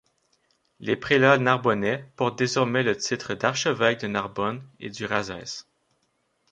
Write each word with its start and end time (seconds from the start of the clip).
Les 0.79 0.95
prélats 0.95 1.37
narbonnais 1.37 2.11
portent 2.15 2.39
désormais 2.39 2.81
le 2.81 2.97
titre 2.97 3.35
d'archevêques 3.35 3.99
de 4.01 4.07
Narbonne 4.07 4.63
et 4.79 4.89
du 4.89 5.05
Razès. 5.05 5.67